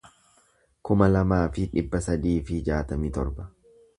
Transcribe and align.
kuma 0.89 1.09
lamaa 1.11 1.41
fi 1.57 1.67
dhibba 1.75 2.01
sadii 2.07 2.35
fi 2.47 2.59
jaatamii 2.71 3.15
torba 3.19 3.49